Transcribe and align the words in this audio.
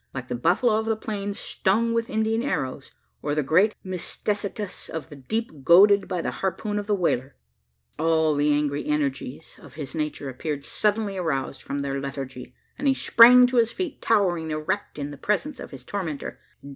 Like 0.15 0.29
the 0.29 0.35
buffalo 0.35 0.77
of 0.79 0.87
the 0.87 0.95
plains 0.95 1.37
stung 1.37 1.93
with 1.93 2.09
Indian 2.09 2.41
arrows, 2.41 2.91
or 3.21 3.35
the 3.35 3.43
great 3.43 3.75
mysticetus 3.85 4.89
of 4.89 5.09
the 5.09 5.15
deep 5.15 5.63
goaded 5.63 6.07
by 6.07 6.23
the 6.23 6.31
harpoon 6.31 6.79
of 6.79 6.87
the 6.87 6.95
whaler, 6.95 7.35
all 7.99 8.33
the 8.33 8.51
angry 8.51 8.83
energies 8.87 9.57
of 9.59 9.75
his 9.75 9.93
nature 9.93 10.27
appeared 10.27 10.65
suddenly 10.65 11.17
aroused 11.17 11.61
from 11.61 11.83
their 11.83 11.99
lethargy; 12.01 12.55
and 12.79 12.87
he 12.87 12.95
sprang 12.95 13.45
to 13.45 13.57
his 13.57 13.71
feet, 13.71 14.01
towering 14.01 14.49
erect 14.49 14.97
in 14.97 15.11
the 15.11 15.17
presence 15.17 15.59
of 15.59 15.69
his 15.69 15.83
tormentor. 15.83 16.39